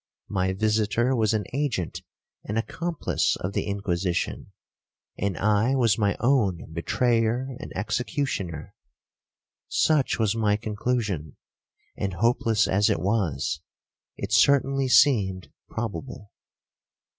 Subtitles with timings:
[0.29, 2.01] My visitor was an agent
[2.43, 4.51] and accomplice of the Inquisition,
[5.15, 8.73] and I was my own betrayer and executioner.
[9.67, 11.37] Such was my conclusion;
[11.95, 13.61] and, hopeless as it was,
[14.17, 16.31] it certainly seemed probable.